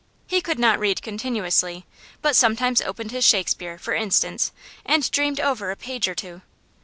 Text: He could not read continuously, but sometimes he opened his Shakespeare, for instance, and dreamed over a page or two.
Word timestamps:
He 0.25 0.41
could 0.41 0.57
not 0.57 0.79
read 0.79 1.03
continuously, 1.03 1.85
but 2.23 2.35
sometimes 2.35 2.79
he 2.81 2.87
opened 2.87 3.11
his 3.11 3.23
Shakespeare, 3.23 3.77
for 3.77 3.93
instance, 3.93 4.51
and 4.83 5.11
dreamed 5.11 5.39
over 5.39 5.69
a 5.69 5.75
page 5.75 6.07
or 6.07 6.15
two. 6.15 6.41